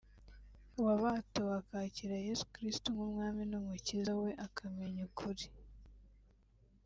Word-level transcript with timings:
wabatuwe 0.83 1.53
akakira 1.61 2.15
Yesu 2.27 2.45
Kristo 2.53 2.87
nk’Umwami 2.93 3.43
n’Umukiza 3.51 4.11
we 4.21 4.31
akamenya 4.45 5.01
ukuri 5.09 5.45